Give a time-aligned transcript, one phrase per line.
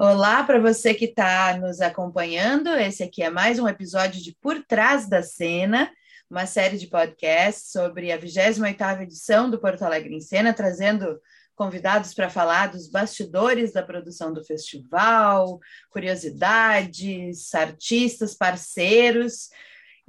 [0.00, 2.68] Olá para você que está nos acompanhando.
[2.68, 5.90] Esse aqui é mais um episódio de Por Trás da Cena,
[6.30, 11.20] uma série de podcasts sobre a 28ª edição do Porto Alegre em Cena, trazendo
[11.56, 15.58] convidados para falar dos bastidores da produção do festival,
[15.90, 19.48] curiosidades, artistas, parceiros.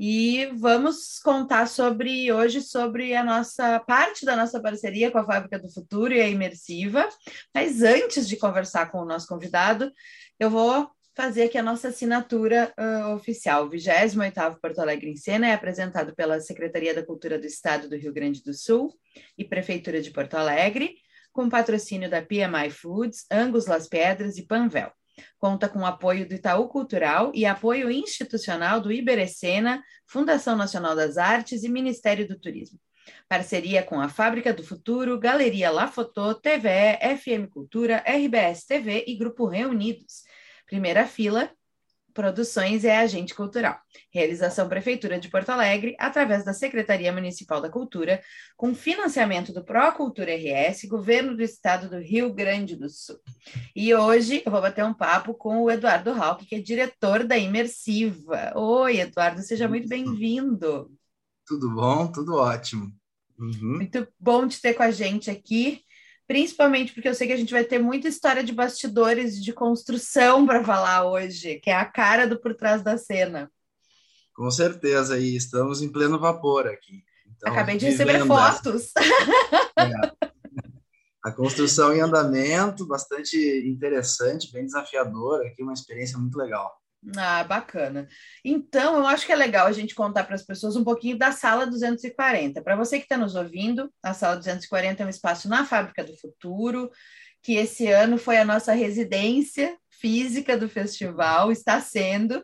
[0.02, 5.59] E vamos contar sobre hoje sobre a nossa parte da nossa parceria com a Fábrica
[5.59, 7.09] do Futuro e a Imersiva.
[7.54, 9.91] Mas antes de conversar com o nosso convidado,
[10.39, 13.65] eu vou fazer aqui a nossa assinatura uh, oficial.
[13.65, 17.97] O 28º Porto Alegre em Cena é apresentado pela Secretaria da Cultura do Estado do
[17.97, 18.97] Rio Grande do Sul
[19.38, 20.96] e Prefeitura de Porto Alegre,
[21.33, 24.93] com patrocínio da PMI Foods, Angus Las Pedras e Panvel.
[25.37, 31.18] Conta com o apoio do Itaú Cultural e apoio institucional do Iberecena, Fundação Nacional das
[31.18, 32.80] Artes e Ministério do Turismo.
[33.27, 39.16] Parceria com a Fábrica do Futuro, Galeria La Fotô, TVE, FM Cultura, RBS TV e
[39.16, 40.23] Grupo Reunidos.
[40.66, 41.52] Primeira fila,
[42.19, 43.80] Produções é agente cultural.
[44.11, 48.21] Realização Prefeitura de Porto Alegre, através da Secretaria Municipal da Cultura,
[48.57, 53.16] com financiamento do Procultura RS, Governo do Estado do Rio Grande do Sul.
[53.73, 57.38] E hoje eu vou bater um papo com o Eduardo Hauck, que é diretor da
[57.38, 58.51] Imersiva.
[58.53, 60.91] Oi, Eduardo, seja muito bem-vindo.
[61.47, 62.11] Tudo bom?
[62.11, 62.91] Tudo ótimo.
[63.39, 63.77] Uhum.
[63.77, 65.85] Muito bom te ter com a gente aqui
[66.30, 70.45] principalmente porque eu sei que a gente vai ter muita história de bastidores de construção
[70.45, 73.52] para falar hoje, que é a cara do por trás da cena.
[74.35, 77.03] Com certeza, e estamos em pleno vapor aqui.
[77.35, 78.91] Então, Acabei de receber fotos.
[79.75, 80.30] É.
[81.23, 83.35] A construção em andamento, bastante
[83.67, 86.78] interessante, bem desafiadora, aqui uma experiência muito legal.
[87.16, 88.08] Ah, bacana.
[88.44, 91.31] Então, eu acho que é legal a gente contar para as pessoas um pouquinho da
[91.31, 92.61] Sala 240.
[92.61, 96.17] Para você que está nos ouvindo, a Sala 240 é um espaço na Fábrica do
[96.17, 96.91] Futuro,
[97.41, 102.44] que esse ano foi a nossa residência física do festival, está sendo.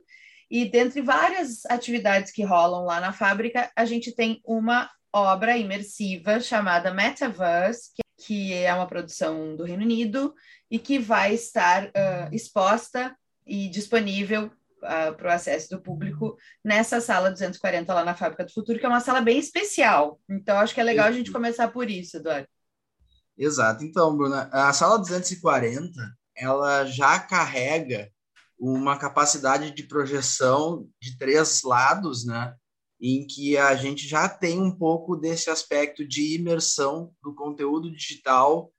[0.50, 6.40] E dentre várias atividades que rolam lá na fábrica, a gente tem uma obra imersiva
[6.40, 7.92] chamada Metaverse,
[8.26, 10.34] que é uma produção do Reino Unido
[10.72, 17.02] e que vai estar uh, exposta e disponível uh, para o acesso do público nessa
[17.02, 20.20] sala 240 lá na Fábrica do Futuro, que é uma sala bem especial.
[20.30, 22.48] Então, acho que é legal a gente começar por isso, Eduardo.
[23.38, 23.84] Exato.
[23.84, 25.92] Então, Bruna, a sala 240
[26.36, 28.12] ela já carrega
[28.58, 32.54] uma capacidade de projeção de três lados, né?
[33.00, 38.72] Em que a gente já tem um pouco desse aspecto de imersão do conteúdo digital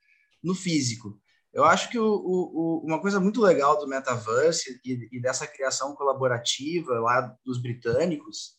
[0.42, 1.20] no físico.
[1.56, 5.94] Eu acho que o, o, uma coisa muito legal do metaverse e, e, dessa criação
[5.94, 8.58] colaborativa lá dos britânicos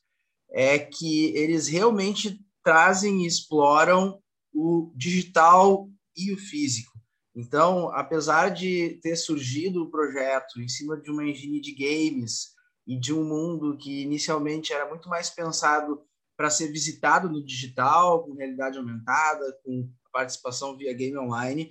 [0.49, 4.19] é que eles realmente trazem e exploram
[4.51, 6.91] o digital e o físico.
[7.35, 12.55] Então, apesar de ter surgido o projeto em cima de uma engine de games
[12.87, 16.01] e de um mundo que inicialmente era muito mais pensado
[16.35, 21.69] para ser visitado no digital, com realidade aumentada, com participação via game online,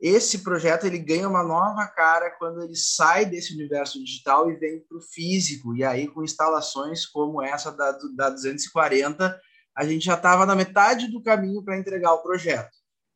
[0.00, 4.80] esse projeto ele ganha uma nova cara quando ele sai desse universo digital e vem
[4.80, 5.76] para o físico.
[5.76, 9.38] E aí, com instalações como essa da, da 240,
[9.76, 12.70] a gente já estava na metade do caminho para entregar o projeto.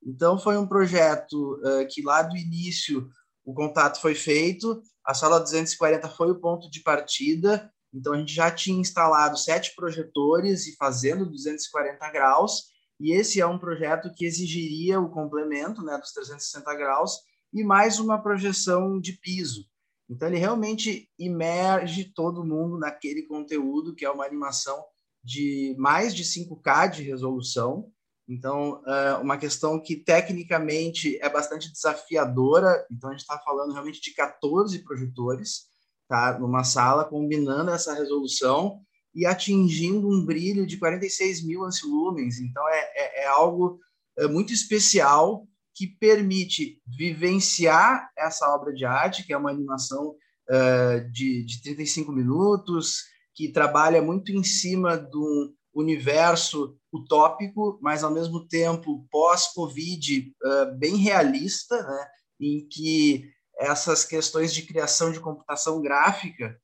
[0.04, 3.08] Então, foi um projeto uh, que lá do início
[3.42, 7.70] o contato foi feito, a sala 240 foi o ponto de partida.
[7.92, 12.73] Então, a gente já tinha instalado sete projetores e fazendo 240 graus.
[13.00, 17.18] E esse é um projeto que exigiria o complemento né, dos 360 graus
[17.52, 19.66] e mais uma projeção de piso.
[20.08, 24.84] Então, ele realmente imerge todo mundo naquele conteúdo, que é uma animação
[25.22, 27.90] de mais de 5K de resolução.
[28.28, 32.86] Então, é uma questão que tecnicamente é bastante desafiadora.
[32.90, 35.64] Então, a gente está falando realmente de 14 projetores
[36.08, 38.80] tá, numa sala, combinando essa resolução
[39.14, 42.40] e atingindo um brilho de 46 mil ancilumens.
[42.40, 43.78] Então, é, é, é algo
[44.18, 51.10] é, muito especial que permite vivenciar essa obra de arte, que é uma animação uh,
[51.10, 53.02] de, de 35 minutos,
[53.34, 60.96] que trabalha muito em cima do universo utópico, mas ao mesmo tempo pós-Covid uh, bem
[60.96, 62.06] realista, né?
[62.40, 63.28] em que
[63.58, 66.56] essas questões de criação de computação gráfica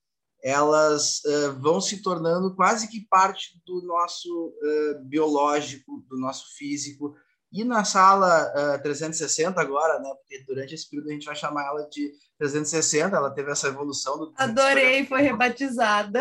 [0.42, 7.14] elas uh, vão se tornando quase que parte do nosso uh, biológico, do nosso físico.
[7.52, 10.10] E na sala uh, 360 agora, né?
[10.20, 14.18] Porque durante esse período a gente vai chamar ela de 360, ela teve essa evolução
[14.18, 16.20] do Adorei, foi rebatizada.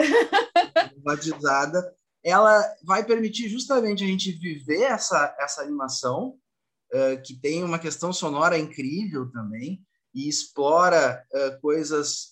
[0.95, 1.95] rebatizada.
[2.23, 6.35] Ela vai permitir justamente a gente viver essa essa animação,
[7.23, 9.79] que tem uma questão sonora incrível também
[10.13, 11.23] e explora
[11.61, 12.29] coisas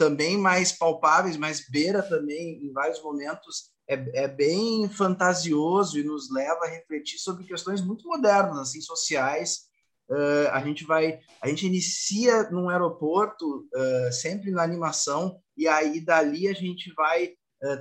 [0.00, 6.32] também mais palpáveis, mas beira também em vários momentos é, é, bem fantasioso e nos
[6.32, 9.68] leva a refletir sobre questões muito modernas, assim, sociais.
[10.08, 13.68] Uh, a gente vai, a gente inicia num aeroporto,
[14.10, 17.34] sempre na animação, e aí dali a gente vai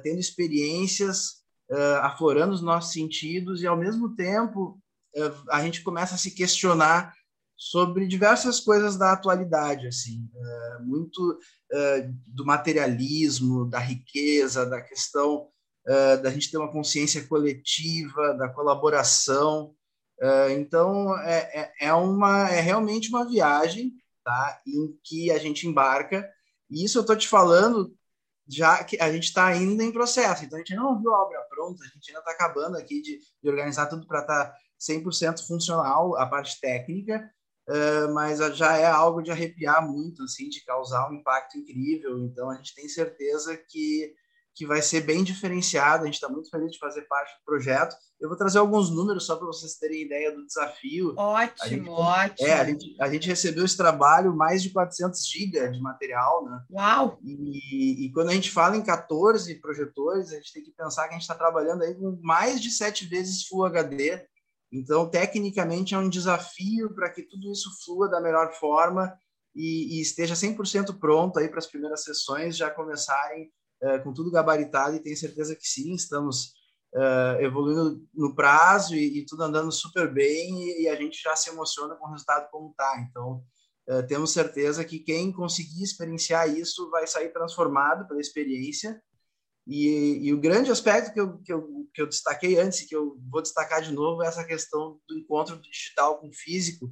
[0.03, 1.41] tendo experiências,
[2.01, 4.77] aflorando os nossos sentidos e ao mesmo tempo
[5.49, 7.13] a gente começa a se questionar
[7.59, 11.37] sobre diversas coisas da atualidade, assim, uh, muito uh,
[12.27, 15.47] do materialismo, da riqueza, da questão
[16.21, 19.73] da gente ter uma consciência coletiva, da colaboração.
[20.51, 23.93] então, é, é, é, uma, é realmente uma viagem
[24.23, 26.29] tá, em que a gente embarca,
[26.69, 27.91] e isso eu estou te falando
[28.49, 31.39] já que a gente está ainda em processo, então a gente não viu a obra
[31.49, 35.45] pronta, a gente ainda está acabando aqui de, de organizar tudo para estar tá 100%
[35.45, 37.29] funcional, a parte técnica,
[37.69, 42.17] uh, mas já é algo de arrepiar muito, assim, de causar um impacto incrível.
[42.19, 44.13] Então, a gente tem certeza que,
[44.55, 46.03] que vai ser bem diferenciado.
[46.03, 47.95] A gente está muito feliz de fazer parte do projeto.
[48.19, 51.13] Eu vou trazer alguns números só para vocês terem ideia do desafio.
[51.15, 52.47] Ótimo, gente, ótimo.
[52.49, 56.61] É, a gente, a gente recebeu esse trabalho, mais de 400 GB de material, né?
[56.71, 57.17] Uau!
[57.23, 61.11] E, e, quando a gente fala em 14 projetores, a gente tem que pensar que
[61.11, 64.27] a gente está trabalhando aí com mais de sete vezes Full HD
[64.71, 69.11] então, tecnicamente, é um desafio para que tudo isso flua da melhor forma
[69.55, 73.51] e, e esteja 100% pronto aí para as primeiras sessões já começarem
[73.81, 76.53] uh, com tudo gabaritado e tenho certeza que sim, estamos
[76.93, 81.35] uh, evoluindo no prazo e, e, tudo andando super bem e, e, a gente já
[81.35, 83.07] se emociona com o resultado como está.
[83.09, 83.43] Então,
[83.89, 89.01] uh, temos certeza que quem conseguir experienciar isso vai sair transformado pela experiência
[89.69, 93.17] e, e, o grande aspecto que eu, que, eu, que eu destaquei antes, que eu
[93.29, 96.91] vou destacar de novo, é essa questão do encontro do digital com o físico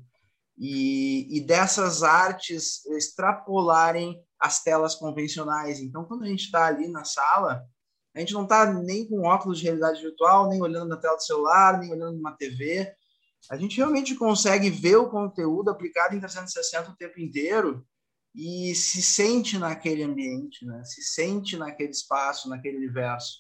[0.56, 5.80] e, e dessas artes extrapolarem as telas convencionais.
[5.80, 7.66] Então, quando a gente está ali na sala,
[8.16, 11.24] a gente não está nem com óculos de realidade virtual, nem olhando na tela do
[11.24, 12.94] celular, nem olhando numa TV.
[13.50, 17.84] A gente realmente consegue ver o conteúdo aplicado em 360 o tempo inteiro
[18.38, 20.84] e se sente naquele ambiente, né?
[20.84, 23.39] se sente naquele espaço, naquele universo.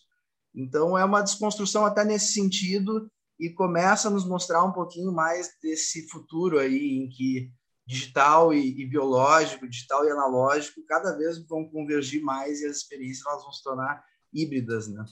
[0.55, 3.07] Então, é uma desconstrução até nesse sentido
[3.39, 7.51] e começa a nos mostrar um pouquinho mais desse futuro aí em que
[7.85, 13.25] digital e, e biológico, digital e analógico, cada vez vão convergir mais e as experiências
[13.27, 14.03] elas vão se tornar
[14.33, 15.05] híbridas, né?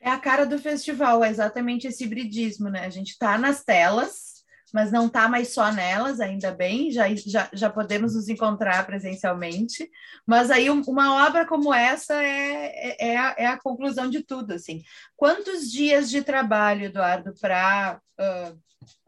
[0.00, 2.84] É a cara do festival, é exatamente esse hibridismo, né?
[2.84, 4.33] A gente está nas telas,
[4.74, 9.88] mas não está mais só nelas, ainda bem, já, já, já podemos nos encontrar presencialmente.
[10.26, 14.52] Mas aí uma obra como essa é, é, é, a, é a conclusão de tudo.
[14.52, 14.82] Assim.
[15.16, 18.58] Quantos dias de trabalho, Eduardo, para uh,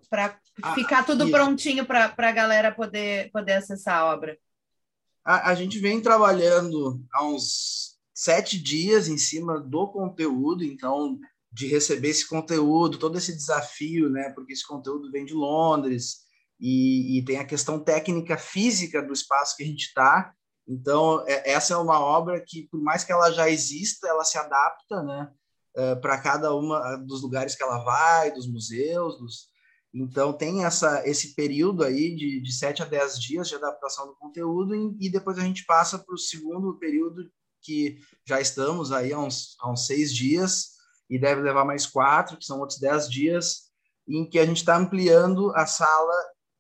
[0.09, 4.39] para ah, ficar tudo prontinho para a galera poder, poder acessar a obra?
[5.25, 11.19] A, a gente vem trabalhando há uns sete dias em cima do conteúdo, então
[11.57, 14.29] de receber esse conteúdo, todo esse desafio, né?
[14.35, 16.19] Porque esse conteúdo vem de Londres
[16.61, 20.35] e, e tem a questão técnica física do espaço que a gente está.
[20.69, 24.37] Então, é, essa é uma obra que, por mais que ela já exista, ela se
[24.37, 25.31] adapta, né?
[25.75, 29.49] É, para cada uma dos lugares que ela vai, dos museus, dos...
[29.95, 34.17] Então, tem essa, esse período aí de, de 7 a 10 dias de adaptação do
[34.17, 37.31] conteúdo e, e depois a gente passa para o segundo período
[37.63, 40.76] que já estamos aí há uns, há uns seis dias,
[41.09, 43.67] e deve levar mais quatro, que são outros dez dias,
[44.09, 46.15] em que a gente está ampliando a sala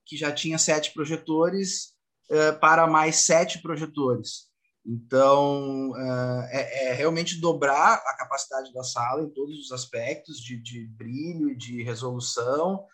[0.04, 1.94] que já tinha sete projetores
[2.30, 4.46] uh, para mais sete projetores.
[4.84, 10.62] Então, uh, é, é, realmente dobrar a capacidade da sala em todos os aspectos de,
[10.62, 12.86] de brilho, de resolução,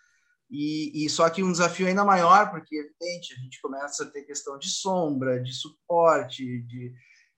[0.49, 4.21] e, e, só que um desafio ainda maior, porque, evidente, a gente começa a ter
[4.21, 6.93] questão de sombra, de suporte, de,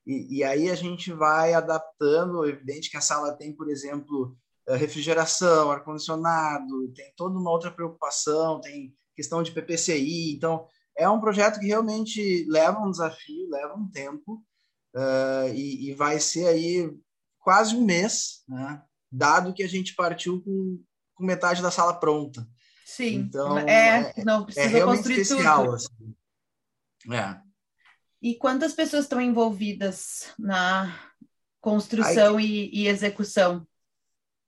[0.06, 2.44] e, e, aí a gente vai adaptando.
[2.44, 4.36] É evidente que a sala tem, por exemplo,
[4.68, 10.34] eh, refrigeração, ar-condicionado, tem toda uma outra preocupação, tem questão de PPCI.
[10.34, 14.42] Então, é um projeto que realmente leva um desafio, leva um tempo,
[14.94, 16.90] uh, e, e, vai ser aí
[17.40, 18.82] quase um mês, né?
[19.10, 20.82] dado que a gente partiu com,
[21.14, 22.46] com metade da sala pronta.
[22.84, 25.74] Sim, então, é, é não precisa é construir especial, tudo.
[25.74, 26.14] Assim.
[27.12, 27.45] É.
[28.20, 30.98] E quantas pessoas estão envolvidas na
[31.60, 33.66] construção e, e, execução?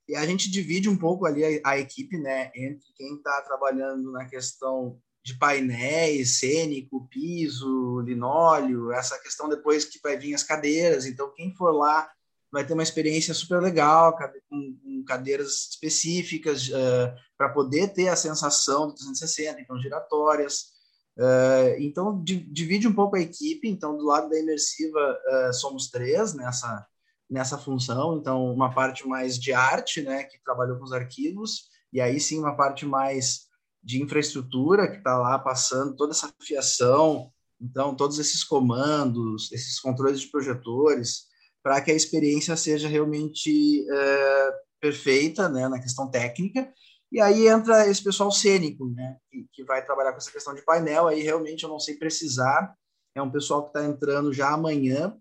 [0.08, 4.10] E a gente divide um pouco ali a, a equipe, né, entre quem está trabalhando
[4.10, 11.04] na questão de painéis, cênico, piso, linóleo, essa questão depois que vai vir as cadeiras.
[11.04, 12.10] Então, quem for lá
[12.50, 14.16] vai ter uma experiência super legal,
[14.48, 20.77] com, cadeiras específicas uh, para poder ter a sensação do 360, então giratórias.
[21.18, 23.68] Uh, então, divide um pouco a equipe.
[23.68, 26.86] Então, do lado da imersiva, uh, somos três nessa,
[27.28, 28.16] nessa função.
[28.18, 32.38] Então, uma parte mais de arte, né, que trabalhou com os arquivos, e aí sim
[32.38, 33.48] uma parte mais
[33.82, 40.20] de infraestrutura, que está lá passando toda essa fiação, então, todos esses comandos, esses controles
[40.20, 41.26] de projetores,
[41.62, 46.72] para que a experiência seja realmente uh, perfeita né, na questão técnica
[47.10, 50.62] e aí entra esse pessoal cênico, né, que, que vai trabalhar com essa questão de
[50.62, 51.08] painel.
[51.08, 52.74] Aí realmente eu não sei precisar.
[53.14, 55.16] É um pessoal que está entrando já amanhã,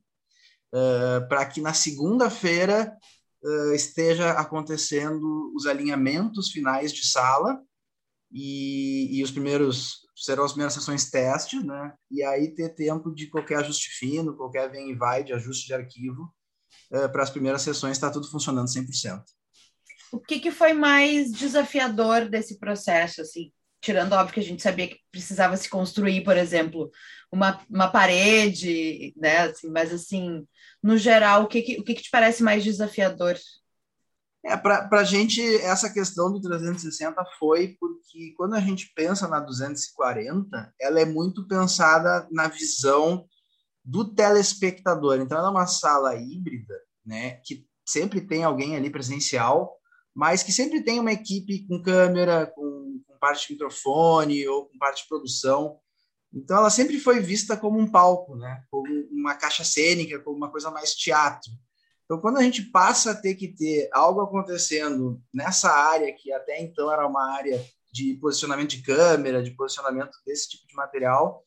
[0.73, 2.95] uh, para que na segunda-feira
[3.41, 7.61] uh, esteja acontecendo os alinhamentos finais de sala
[8.31, 11.93] e, e, os primeiros serão as primeiras sessões testes, né?
[12.11, 15.73] E aí ter tempo de qualquer ajuste fino, qualquer vem e vai de ajuste de
[15.73, 16.23] arquivo
[16.91, 19.23] uh, para as primeiras sessões está tudo funcionando 100%
[20.11, 23.51] o que, que foi mais desafiador desse processo, assim?
[23.81, 26.89] Tirando, óbvio, que a gente sabia que precisava se construir, por exemplo,
[27.31, 29.39] uma, uma parede, né?
[29.39, 30.47] Assim, mas, assim,
[30.81, 33.37] no geral, o que, que, o que, que te parece mais desafiador?
[34.45, 39.39] É, para a gente, essa questão do 360 foi porque quando a gente pensa na
[39.41, 43.27] 240, ela é muito pensada na visão
[43.83, 45.19] do telespectador.
[45.19, 49.76] Então, ela é uma sala híbrida, né, que sempre tem alguém ali presencial,
[50.17, 54.75] mas que sempre tem uma equipe com câmera, com, com parte de microfone ou com
[54.79, 55.77] parte de produção.
[56.33, 58.63] Então, ela sempre foi vista como um palco, né?
[58.71, 61.51] como uma caixa cênica, como uma coisa mais teatro.
[62.03, 66.59] Então, quando a gente passa a ter que ter algo acontecendo nessa área, que até
[66.63, 71.45] então era uma área de posicionamento de câmera, de posicionamento desse tipo de material,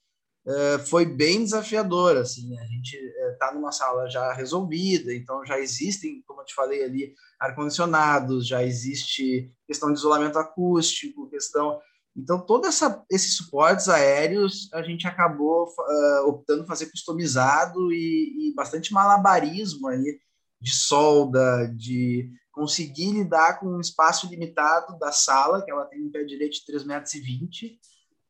[0.87, 2.17] foi bem desafiador.
[2.17, 2.97] Assim, a gente
[3.33, 8.47] está eh, numa sala já resolvida, então já existem, como eu te falei ali, ar-condicionados,
[8.47, 11.81] já existe questão de isolamento acústico, questão.
[12.17, 12.81] Então, todos
[13.11, 20.19] esses suportes aéreos a gente acabou uh, optando fazer customizado e, e, bastante malabarismo aí
[20.61, 26.11] de solda, de conseguir lidar com um espaço limitado da sala, que ela tem um
[26.11, 27.13] pé direito de 3,20 metros,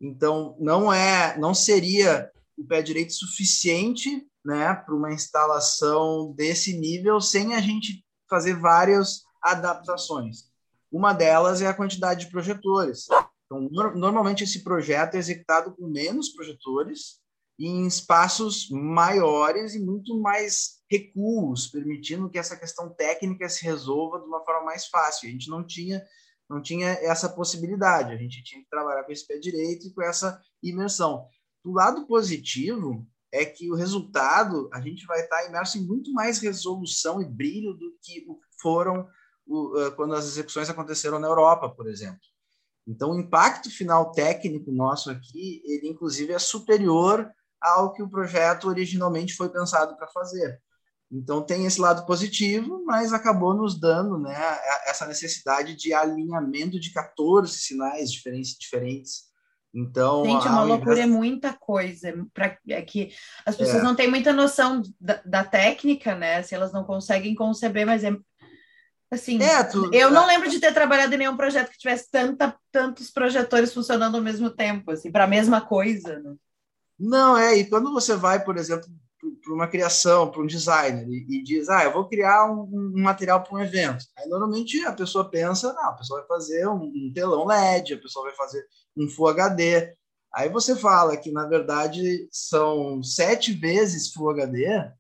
[0.01, 7.21] então, não é, não seria o pé direito suficiente né, para uma instalação desse nível
[7.21, 10.51] sem a gente fazer várias adaptações.
[10.91, 13.07] Uma delas é a quantidade de projetores.
[13.45, 17.21] Então, no, normalmente esse projeto é executado com menos projetores
[17.59, 24.25] em espaços maiores e muito mais recuos, permitindo que essa questão técnica se resolva de
[24.25, 25.29] uma forma mais fácil.
[25.29, 26.03] A gente não tinha
[26.51, 28.13] não tinha essa possibilidade.
[28.13, 31.29] A gente tinha que trabalhar com esse pé direito e com essa imersão.
[31.65, 36.41] Do lado positivo é que o resultado a gente vai estar imerso em muito mais
[36.41, 38.27] resolução e brilho do que
[38.61, 39.09] foram
[39.95, 42.21] quando as execuções aconteceram na Europa, por exemplo.
[42.87, 47.31] Então, o impacto final técnico nosso aqui, ele inclusive é superior
[47.61, 50.61] ao que o projeto originalmente foi pensado para fazer.
[51.11, 54.37] Então tem esse lado positivo, mas acabou nos dando né,
[54.87, 58.57] essa necessidade de alinhamento de 14 sinais diferentes.
[58.57, 59.31] diferentes.
[59.75, 62.13] Então, Gente, uma loucura, é muita coisa.
[62.35, 63.13] Pra, é que
[63.47, 63.83] as pessoas é.
[63.83, 66.43] não têm muita noção da, da, técnica, né?
[66.43, 68.17] Se elas não conseguem conceber, mas é
[69.11, 69.41] assim.
[69.41, 73.11] É, tu, eu não lembro de ter trabalhado em nenhum projeto que tivesse tanta, tantos
[73.11, 76.19] projetores funcionando ao mesmo tempo, assim, para a mesma coisa.
[76.19, 76.35] Né?
[76.99, 78.89] Não, é, e quando você vai, por exemplo,
[79.43, 83.03] para uma criação, para um designer, e, e, diz, ah, eu vou criar um, um
[83.03, 84.05] material para um evento.
[84.17, 87.99] Aí, normalmente, a pessoa pensa, não, a pessoa vai fazer um, um, telão LED, a
[87.99, 88.65] pessoa vai fazer
[88.97, 89.95] um Full HD.
[90.33, 94.93] Aí você fala que, na verdade, são sete vezes Full HD, uh,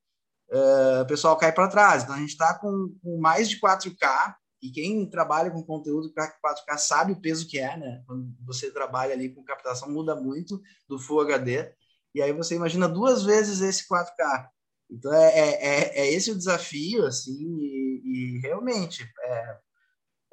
[0.53, 2.03] eh, o pessoal cai para trás.
[2.03, 6.31] Então, a gente está com, com, mais de 4K, e quem trabalha com conteúdo para
[6.45, 8.03] 4K sabe o peso que é, né?
[8.07, 11.73] Quando você trabalha ali com captação, muda muito do Full HD
[12.14, 14.49] e aí você imagina duas vezes esse 4K.
[14.90, 19.59] Então é, é, é, é esse o desafio, assim, e, e realmente é,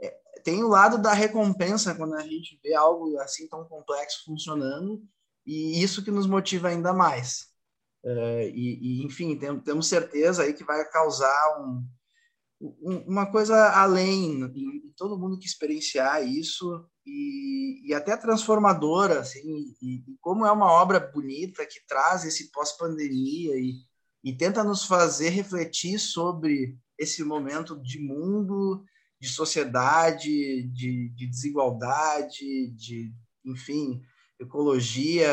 [0.01, 5.03] é, tem o lado da recompensa quando a gente vê algo assim tão complexo funcionando,
[5.46, 7.48] e isso que nos motiva ainda mais.
[8.03, 11.86] É, e, e, enfim, tem, temos certeza aí que vai causar um,
[12.59, 19.95] uma coisa além, em todo mundo que experienciar isso, e, e até transformadora, assim, e,
[19.95, 23.75] e, como é uma obra bonita que traz esse pós-pandemia e,
[24.23, 28.83] e tenta nos fazer refletir sobre esse momento de mundo,
[29.21, 33.13] de sociedade, de, de desigualdade, de,
[33.45, 34.01] enfim,
[34.39, 35.27] ecologia,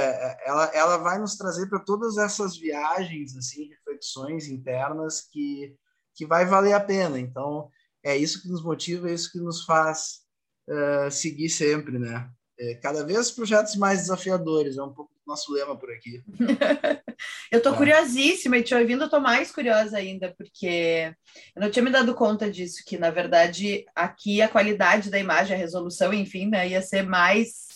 [0.44, 5.74] ela, ela vai nos trazer para todas essas viagens, assim, reflexões internas que,
[6.14, 7.18] que vai valer a pena.
[7.18, 7.68] Então,
[8.02, 10.20] é isso que nos motiva, é isso que nos faz
[10.68, 12.30] uh, seguir sempre, né?
[12.58, 16.22] é, cada vez projetos mais desafiadores, é um pouco do nosso lema por aqui.
[17.50, 17.76] eu estou é.
[17.76, 21.12] curiosíssima e te ouvindo, estou mais curiosa ainda, porque
[21.54, 25.56] eu não tinha me dado conta disso, que na verdade aqui a qualidade da imagem,
[25.56, 27.74] a resolução, enfim, né, ia ser mais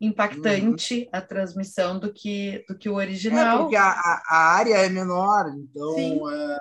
[0.00, 1.08] impactante uhum.
[1.12, 3.56] a transmissão do que, do que o original.
[3.56, 6.58] É porque a, a área é menor, então é,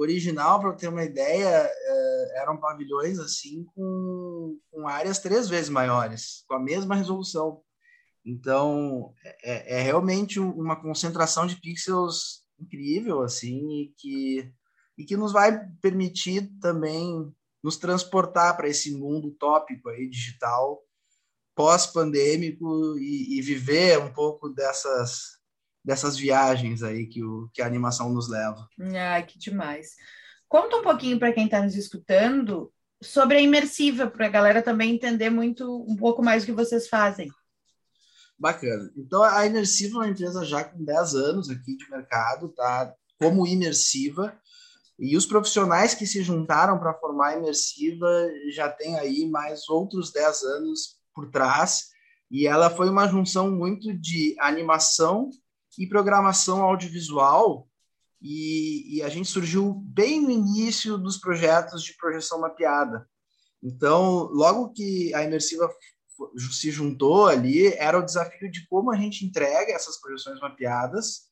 [0.00, 6.44] original, para ter uma ideia, é, eram pavilhões assim com, com áreas três vezes maiores,
[6.48, 7.60] com a mesma resolução.
[8.24, 14.52] Então é, é realmente uma concentração de pixels incrível assim e que
[14.96, 20.80] e que nos vai permitir também nos transportar para esse mundo utópico aí digital
[21.54, 25.38] pós-pandêmico e, e, viver um pouco dessas
[25.84, 28.66] dessas viagens aí que, o, que a animação nos leva.
[28.96, 29.94] Ah, que demais.
[30.48, 32.72] Conta um pouquinho para quem está nos escutando
[33.02, 36.88] sobre a imersiva, para a galera também entender muito um pouco mais o que vocês
[36.88, 37.30] fazem.
[38.38, 38.90] Bacana.
[38.96, 42.92] Então, a Imersiva é uma empresa já com 10 anos aqui de mercado, tá?
[43.18, 44.36] Como imersiva.
[44.98, 48.06] E os profissionais que se juntaram para formar a Imersiva
[48.50, 51.90] já tem aí mais outros 10 anos por trás,
[52.30, 55.30] e ela foi uma junção muito de animação
[55.78, 57.68] e programação audiovisual,
[58.20, 63.06] e, e, a gente surgiu bem no início dos projetos de projeção mapeada.
[63.62, 65.70] Então, logo que a Imersiva
[66.50, 71.24] se juntou ali, era o desafio de como a gente entrega essas projeções mapeadas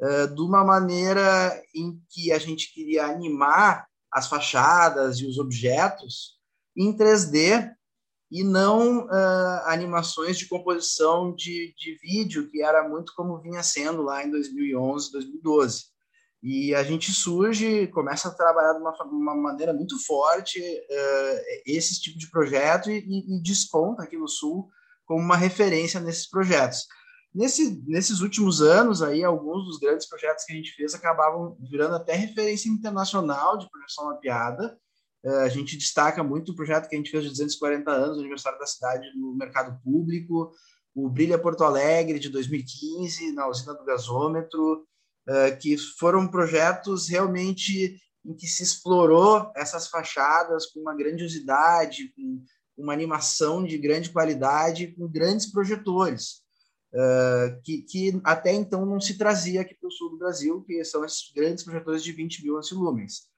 [0.00, 6.38] uh, de uma maneira em que a gente queria animar as fachadas e os objetos
[6.76, 7.72] em 3D
[8.30, 14.02] e não uh, animações de composição de, de vídeo, que era muito como vinha sendo
[14.02, 15.84] lá em 2011, 2012.
[16.42, 22.00] E a gente surge, começa a trabalhar de uma, uma maneira muito forte uh, esse
[22.00, 24.68] tipo de projeto e, e, desponta aqui no Sul
[25.04, 26.86] como uma referência nesses projetos.
[27.34, 31.96] Nesse, nesses últimos anos, aí, alguns dos grandes projetos que a gente fez acabavam virando
[31.96, 34.78] até referência internacional de projeção mapeada,
[35.24, 38.66] a gente destaca muito o projeto que a gente fez de 240 anos, aniversário da
[38.66, 40.52] cidade no mercado público,
[40.94, 44.86] o Brilha Porto Alegre de 2015, na usina do gasômetro,
[45.28, 52.44] é, que foram projetos realmente em que se explorou essas fachadas com uma grandiosidade, com
[52.76, 56.42] uma animação de grande qualidade, com grandes projetores,
[56.92, 60.82] é, que, que até então não se trazia aqui para o sul do Brasil, que
[60.84, 63.28] são esses grandes projetores de 20 mil lumens.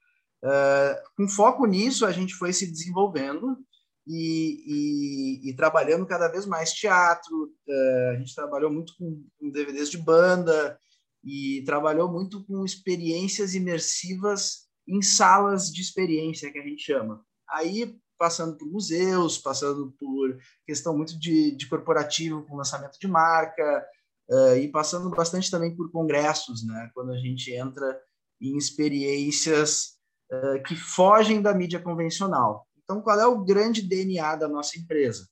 [0.42, 3.58] Uh, com foco nisso, a gente foi se desenvolvendo
[4.06, 7.52] e, e, e trabalhando cada vez mais teatro.
[7.68, 10.78] Uh, a gente trabalhou muito com, com, DVDs de banda
[11.22, 17.22] e trabalhou muito com experiências imersivas em salas de experiência, que a gente chama.
[17.48, 23.86] Aí, passando por museus, passando por questão muito de, de corporativo, com lançamento de marca,
[24.30, 26.90] uh, e passando bastante também por congressos, né?
[26.94, 28.00] quando a gente entra
[28.40, 29.99] em experiências
[30.32, 32.66] uh, que fogem da mídia convencional.
[32.82, 35.28] Então, qual é o grande DNA da nossa empresa?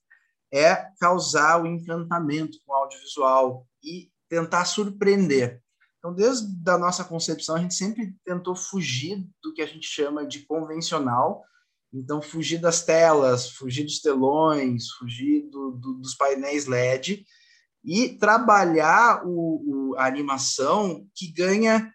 [0.51, 5.61] É causar o encantamento com o audiovisual e tentar surpreender.
[5.97, 10.25] Então, desde a nossa concepção, a gente sempre tentou fugir do que a gente chama
[10.25, 11.43] de convencional.
[11.93, 17.25] Então, fugir das telas, fugir dos telões, fugir do, do, dos painéis LED
[17.83, 21.93] e trabalhar o, o, a animação que ganha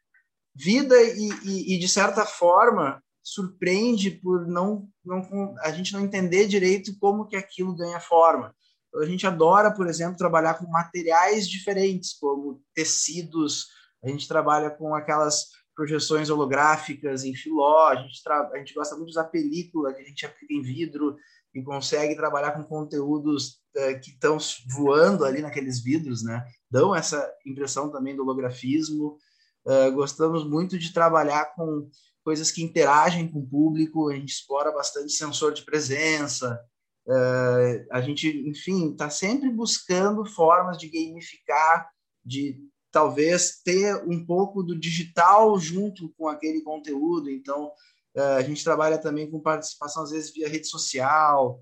[0.55, 6.47] vida e, e, e, de certa forma surpreende por não, não a gente não entender
[6.47, 8.55] direito como que aquilo ganha forma.
[8.89, 13.67] Então, a gente adora, por exemplo, trabalhar com materiais diferentes, como tecidos.
[14.05, 17.89] A gente trabalha com aquelas projeções holográficas em filó.
[17.89, 21.17] A gente, a gente gosta muito de usar película que a gente aplica em vidro
[21.55, 24.39] e consegue trabalhar com conteúdos uh, que estão
[24.69, 26.45] voando ali naqueles vidros, né?
[26.71, 29.19] Dão essa impressão também do holografismo.
[29.67, 31.89] Uh, gostamos muito de trabalhar com
[32.23, 36.61] coisas que interagem com o público, a gente explora bastante sensor de presença,
[37.07, 41.89] uh, a gente, enfim, está sempre buscando formas de gamificar,
[42.23, 42.59] de
[42.91, 47.31] talvez ter um pouco do digital junto com aquele conteúdo.
[47.31, 47.73] Então,
[48.17, 51.61] uh, a gente trabalha também com participação, às vezes, via rede social,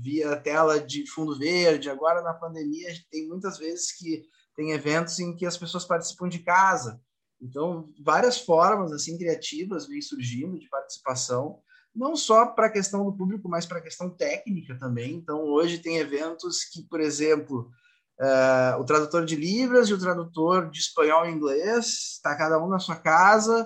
[0.00, 1.90] via tela de fundo verde.
[1.90, 4.24] Agora, na pandemia, tem muitas vezes que
[4.58, 7.00] tem eventos em que as pessoas participam de casa.
[7.40, 11.60] Então, várias formas assim criativas vêm surgindo de participação,
[11.94, 15.14] não só para a questão do público, mas para a questão técnica também.
[15.14, 17.70] Então, hoje tem eventos que, por exemplo,
[18.20, 22.68] uh, o tradutor de Libras e o tradutor de espanhol e inglês, está cada um
[22.68, 23.64] na sua casa,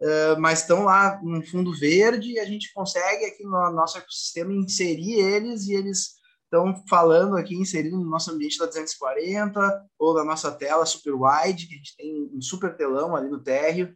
[0.00, 4.52] uh, mas estão lá no fundo verde e a gente consegue aqui no nosso ecossistema
[4.52, 6.17] inserir eles e eles
[6.48, 11.66] estão falando aqui, inserindo no nosso ambiente da 240 ou na nossa tela super wide,
[11.66, 13.94] que a gente tem um super telão ali no térreo,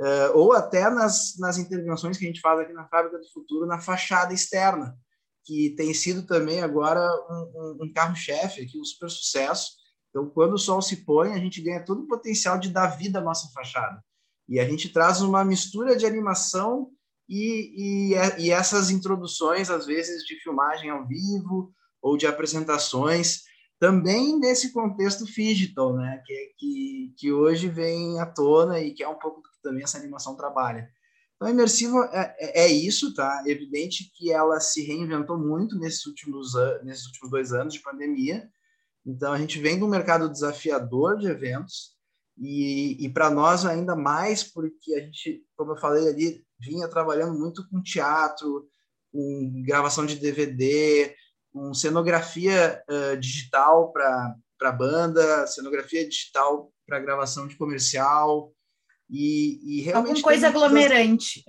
[0.00, 3.66] uh, ou até nas, nas intervenções que a gente faz aqui na Fábrica do Futuro,
[3.66, 4.96] na fachada externa,
[5.44, 9.72] que tem sido também agora um, um, um carro-chefe aqui, um super sucesso.
[10.10, 13.20] Então, quando o sol se põe, a gente ganha todo o potencial de dar vida
[13.20, 14.02] à nossa fachada.
[14.48, 16.90] E a gente traz uma mistura de animação
[17.28, 23.44] e, e, e essas introduções, às vezes, de filmagem ao vivo ou de apresentações,
[23.78, 26.22] também nesse contexto digital, né?
[26.26, 29.84] Que, que, que hoje vem à tona e que é um pouco do que também
[29.84, 30.88] essa animação trabalha.
[31.36, 33.42] Então, a imersiva é, é, é isso, tá?
[33.46, 36.52] É evidente que ela se reinventou muito nesses últimos,
[36.84, 38.48] nesses últimos dois anos de pandemia.
[39.04, 41.92] Então, a gente vem de um mercado desafiador de eventos,
[42.38, 47.38] e, e para nós ainda mais, porque a gente, como eu falei ali, vinha trabalhando
[47.38, 48.68] muito com teatro,
[49.12, 51.14] com gravação de DVD,
[51.52, 58.52] com cenografia uh, digital para banda, cenografia digital para gravação de comercial.
[59.10, 60.08] E, e realmente.
[60.08, 61.44] Alguma coisa aglomerante.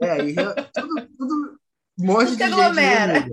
[0.00, 1.58] É, e tudo, tudo
[1.98, 3.26] um monte tudo de aglomera.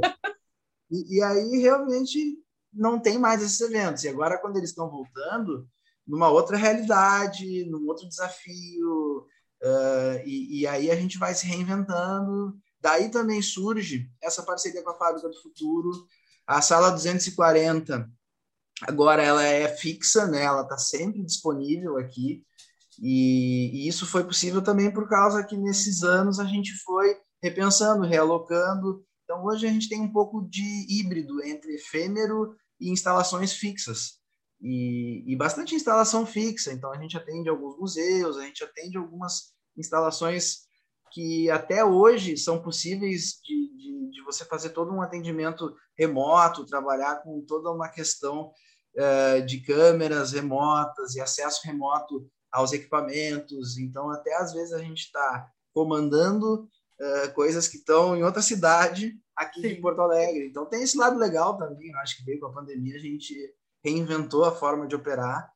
[0.92, 2.38] E, e aí realmente
[2.74, 4.04] não tem mais esses eventos.
[4.04, 5.68] E agora, quando eles estão voltando,
[6.08, 9.26] numa outra realidade, num outro desafio,
[9.62, 12.58] uh, e, e, aí a gente vai se reinventando.
[12.82, 15.92] Daí também surge essa parceria com a Fábrica do Futuro,
[16.48, 18.10] a Sala 240.
[18.84, 20.44] Agora ela é fixa, né?
[20.44, 22.44] Ela está sempre disponível aqui.
[23.02, 28.06] E, e, isso foi possível também por causa que nesses anos a gente foi repensando,
[28.06, 29.04] realocando.
[29.24, 34.20] Então hoje a gente tem um pouco de híbrido entre efêmero e instalações fixas
[34.62, 36.72] e, e, bastante instalação fixa.
[36.72, 40.68] Então, a gente atende alguns museus, a gente atende algumas instalações
[41.12, 47.24] que até hoje são possíveis de, de, de você fazer todo um atendimento remoto, trabalhar
[47.24, 48.52] com toda uma questão
[48.96, 53.78] uh, de câmeras remotas e acesso remoto aos equipamentos.
[53.78, 59.14] Então, até às vezes a gente está comandando uh, coisas que estão em outra cidade
[59.36, 59.68] aqui Sim.
[59.68, 60.48] em Porto Alegre.
[60.48, 61.90] Então, tem esse lado legal também.
[61.90, 63.34] Eu acho que veio com a pandemia a gente
[63.84, 65.50] reinventou a forma de operar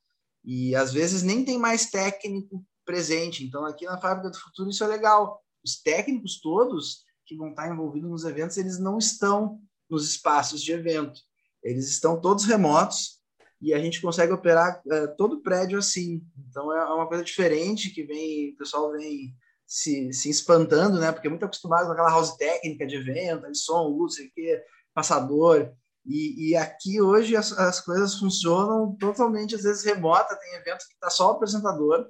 [0.43, 3.43] e às vezes nem tem mais técnico presente.
[3.43, 5.42] Então, aqui na Fábrica do Futuro, isso é legal.
[5.63, 10.71] Os técnicos todos que vão estar envolvidos nos eventos, eles não estão nos espaços de
[10.71, 11.19] evento.
[11.63, 13.21] Eles estão todos remotos
[13.61, 16.21] e a gente consegue operar é, todo o prédio assim.
[16.49, 19.33] Então, é uma coisa diferente que vem, o pessoal vem
[19.65, 21.11] se, se espantando, né?
[21.11, 24.61] Porque é muito acostumado com aquela house técnica de evento, som, luz, sei que,
[24.93, 25.71] passador.
[26.05, 30.35] E, e aqui hoje as, as, coisas funcionam totalmente, às vezes, remota.
[30.35, 32.09] Tem eventos que está só o apresentador,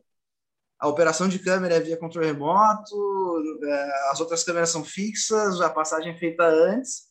[0.84, 5.70] a operação de câmera é via controle remoto, é, as outras câmeras são fixas, a
[5.70, 7.04] passagem é feita antes.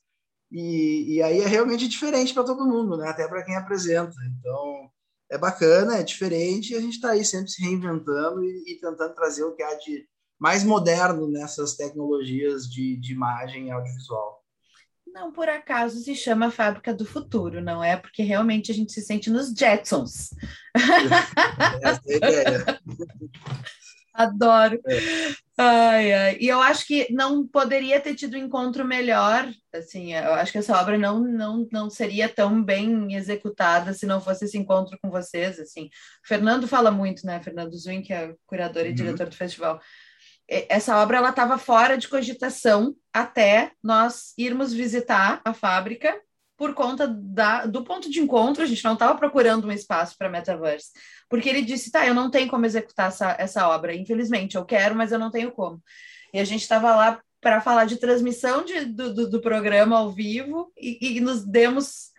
[0.51, 3.09] E, e aí é realmente diferente para todo mundo, né?
[3.09, 4.13] até para quem apresenta.
[4.39, 4.91] Então
[5.31, 9.15] é bacana, é diferente e a gente está aí sempre se reinventando e, e, tentando
[9.15, 10.07] trazer o que há de
[10.39, 14.43] mais moderno nessas tecnologias de, de imagem e audiovisual
[15.13, 17.97] não por acaso se chama Fábrica do Futuro, não é?
[17.97, 20.31] Porque realmente a gente se sente nos Jetsons.
[22.09, 22.79] É
[24.13, 24.81] Adoro.
[24.87, 24.99] É.
[25.59, 26.39] Ai, ai.
[26.41, 29.51] E eu acho que não poderia ter tido um encontro melhor.
[29.73, 34.21] Assim, eu acho que essa obra não, não, não seria tão bem executada se não
[34.21, 35.59] fosse esse encontro com vocês.
[35.61, 35.87] Assim,
[36.25, 37.41] o Fernando fala muito, né?
[37.43, 38.95] Fernando Zuin, que é curador e uhum.
[38.95, 39.81] diretor do festival
[40.69, 46.21] essa obra ela estava fora de cogitação até nós irmos visitar a fábrica
[46.63, 50.29] por conta da, do ponto de encontro, a gente não estava procurando um espaço para
[50.29, 50.93] metaverse,
[51.29, 54.95] porque ele disse, tá, eu não tenho como executar essa, essa obra, infelizmente, eu quero,
[54.95, 55.83] mas eu não tenho como.
[56.33, 60.13] E a gente estava lá para falar de transmissão de, do, do, do, programa ao
[60.13, 62.13] vivo e, e nos demos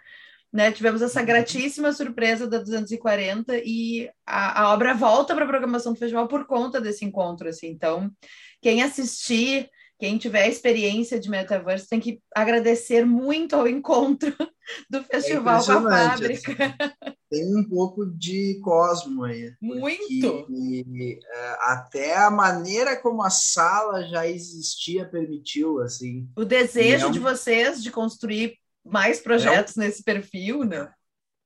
[0.52, 0.74] né?
[0.74, 1.26] Tivemos essa uhum.
[1.26, 6.46] gratíssima surpresa da 240 e a, a obra volta para a programação do festival por
[6.46, 7.70] conta desse encontro, assim.
[7.70, 8.12] Então,
[8.62, 9.70] quem assistir,
[10.04, 14.36] quem tiver experiência de metaverse tem que agradecer muito ao encontro
[14.92, 16.52] do é festival é com a fábrica.
[16.52, 17.14] Assim.
[17.32, 19.54] Tem um pouco de cosmo aí.
[19.62, 20.46] Muito!
[20.52, 26.30] E, é, até a maneira como a sala já existia permitiu, assim.
[26.36, 27.12] O desejo é um...
[27.12, 29.84] de vocês de construir mais projetos é um...
[29.86, 30.92] nesse perfil, né?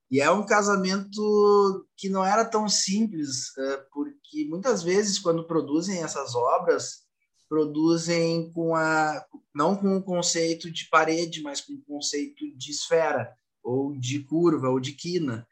[0.10, 6.02] E é um casamento que não era tão simples, é, porque muitas vezes, quando produzem
[6.02, 7.07] essas obras,
[7.48, 13.34] produzem com a não com o conceito de parede, mas com o conceito de esfera,
[13.64, 15.48] ou de curva, ou de quina.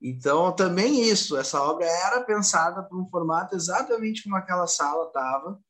[0.00, 5.60] Então, também isso, essa obra era pensada para um formato exatamente como aquela sala estava,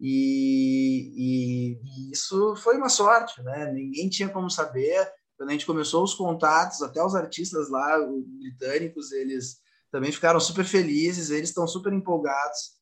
[0.00, 3.72] e, e, e, isso foi uma sorte, né?
[3.72, 8.24] Ninguém tinha como saber, quando a gente começou os contatos, até os artistas lá, os
[8.26, 9.58] britânicos, eles
[9.90, 12.77] também ficaram super felizes, eles estão super empolgados.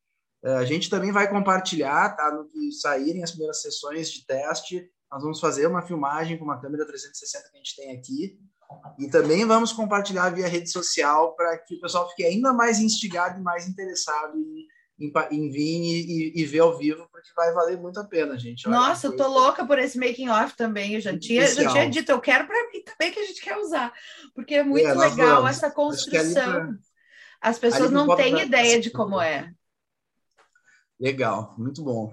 [0.46, 2.30] É, a gente também vai compartilhar, tá?
[2.30, 6.60] No que saírem as primeiras sessões de teste, nós vamos fazer uma filmagem com uma
[6.60, 8.38] câmera 360 que a gente tem aqui.
[8.98, 13.40] E também vamos compartilhar via rede social para que o pessoal fique ainda mais instigado
[13.40, 14.66] e mais interessado em
[14.98, 18.66] em, em vir e, e, ver ao vivo, porque vai valer muito a pena, gente.
[18.66, 20.94] Olha, Nossa, eu tô louca por esse making off também.
[20.94, 23.56] Eu já tinha, já tinha dito, eu quero para mim também que a gente quer
[23.58, 23.92] usar,
[24.34, 25.50] porque é muito é, legal vamos.
[25.50, 26.52] essa construção.
[26.52, 26.74] Pra...
[27.42, 29.50] As pessoas não têm ideia de como é.
[30.98, 32.12] Legal, muito bom.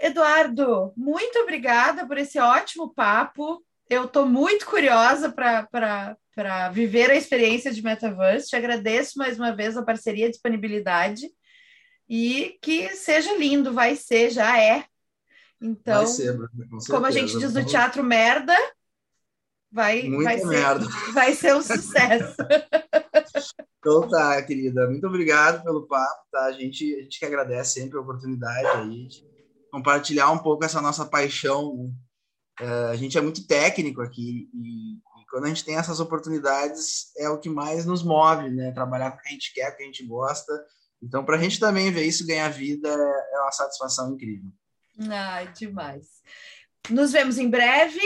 [0.00, 3.64] Eduardo, muito obrigada por esse ótimo papo.
[3.88, 8.48] Eu estou muito curiosa para viver a experiência de Metaverse.
[8.48, 11.28] Te agradeço mais uma vez a parceria e a disponibilidade
[12.08, 14.84] e que seja lindo, vai ser, já é.
[15.60, 16.36] Então, ser,
[16.90, 18.56] como a gente diz no teatro merda,
[19.72, 22.36] vai, vai, ser, vai ser um sucesso.
[23.78, 26.44] então tá, querida, muito obrigado pelo papo, tá?
[26.44, 29.24] A gente, a gente que agradece sempre a oportunidade aí de
[29.70, 31.92] compartilhar um pouco essa nossa paixão.
[32.60, 37.10] É, a gente é muito técnico aqui e, e, quando a gente tem essas oportunidades
[37.16, 38.70] é o que mais nos move, né?
[38.72, 40.52] Trabalhar com o que a gente quer, com o que a gente gosta
[41.02, 44.50] então, para a gente também ver isso ganhar vida é uma satisfação incrível.
[45.10, 46.06] Ai, demais.
[46.88, 48.00] Nos vemos em breve.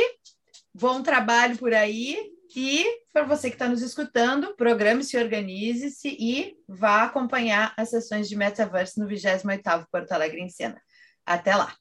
[0.79, 2.19] Bom trabalho por aí.
[2.55, 8.37] E para você que está nos escutando, programe-se, organize-se e vá acompanhar as sessões de
[8.37, 10.79] Metaverse no 28º Porto Alegre em Cena.
[11.25, 11.75] Até lá!